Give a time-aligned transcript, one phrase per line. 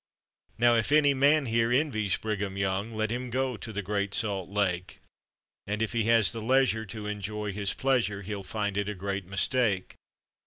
[0.57, 4.49] Now, if any man here envies Brigham Young Let him go to the Great Salt
[4.49, 4.99] Lake;
[5.67, 9.25] And if he has the leisure to enjoy his pleasure, He'll find it a great
[9.27, 9.93] mistake.